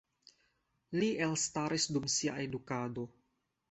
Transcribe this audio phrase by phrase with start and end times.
[1.03, 3.09] Li elstaris dum sia edukado.